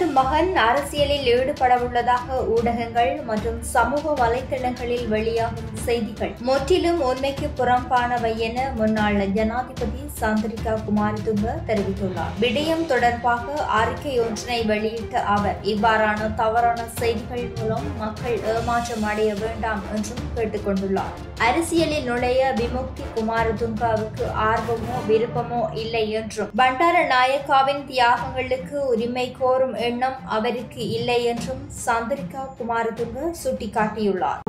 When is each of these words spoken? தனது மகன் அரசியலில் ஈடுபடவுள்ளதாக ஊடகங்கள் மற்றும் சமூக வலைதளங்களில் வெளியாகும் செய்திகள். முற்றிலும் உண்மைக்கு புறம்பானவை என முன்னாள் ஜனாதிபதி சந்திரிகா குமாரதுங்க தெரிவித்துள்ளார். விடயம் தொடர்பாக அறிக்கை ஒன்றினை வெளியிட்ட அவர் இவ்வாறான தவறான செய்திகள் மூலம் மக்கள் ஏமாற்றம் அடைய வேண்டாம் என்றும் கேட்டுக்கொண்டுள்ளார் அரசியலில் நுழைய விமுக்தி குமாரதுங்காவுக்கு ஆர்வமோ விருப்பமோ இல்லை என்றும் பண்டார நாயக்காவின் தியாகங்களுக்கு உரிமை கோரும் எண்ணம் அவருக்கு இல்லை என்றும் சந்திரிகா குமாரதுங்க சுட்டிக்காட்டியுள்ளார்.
தனது 0.00 0.16
மகன் 0.18 0.50
அரசியலில் 0.64 1.24
ஈடுபடவுள்ளதாக 1.32 2.36
ஊடகங்கள் 2.54 3.10
மற்றும் 3.28 3.56
சமூக 3.72 4.12
வலைதளங்களில் 4.20 5.06
வெளியாகும் 5.12 5.72
செய்திகள். 5.86 6.32
முற்றிலும் 6.48 7.00
உண்மைக்கு 7.06 7.46
புறம்பானவை 7.60 8.32
என 8.48 8.66
முன்னாள் 8.76 9.18
ஜனாதிபதி 9.36 10.02
சந்திரிகா 10.20 10.74
குமாரதுங்க 10.86 11.54
தெரிவித்துள்ளார். 11.68 12.36
விடயம் 12.44 12.84
தொடர்பாக 12.92 13.56
அறிக்கை 13.78 14.14
ஒன்றினை 14.24 14.60
வெளியிட்ட 14.70 15.24
அவர் 15.34 15.58
இவ்வாறான 15.72 16.28
தவறான 16.42 16.86
செய்திகள் 17.00 17.48
மூலம் 17.56 17.88
மக்கள் 17.98 18.38
ஏமாற்றம் 18.54 19.08
அடைய 19.10 19.32
வேண்டாம் 19.42 19.82
என்றும் 19.96 20.30
கேட்டுக்கொண்டுள்ளார் 20.38 21.16
அரசியலில் 21.46 22.06
நுழைய 22.06 22.40
விமுக்தி 22.56 23.04
குமாரதுங்காவுக்கு 23.16 24.24
ஆர்வமோ 24.46 24.96
விருப்பமோ 25.10 25.60
இல்லை 25.82 26.04
என்றும் 26.20 26.50
பண்டார 26.60 26.96
நாயக்காவின் 27.12 27.84
தியாகங்களுக்கு 27.90 28.76
உரிமை 28.92 29.26
கோரும் 29.38 29.76
எண்ணம் 29.88 30.18
அவருக்கு 30.36 30.82
இல்லை 30.98 31.18
என்றும் 31.32 31.62
சந்திரிகா 31.86 32.44
குமாரதுங்க 32.58 33.20
சுட்டிக்காட்டியுள்ளார். 33.42 34.42